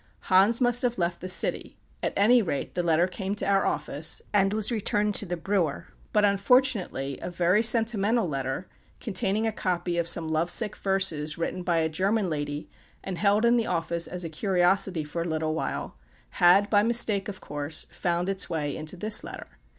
[0.21, 4.19] Hans must have left the city at any rate, the letter came to our office,
[4.33, 8.67] and was returned to the brewer; but, unfortunately, a very sentimental letter,
[8.99, 12.67] containing a copy of some love sick verses, written by a German lady,
[13.03, 15.95] and held in the office as a curiosity for a little while,
[16.31, 19.45] had (by mistake, of course) found its way into this letter.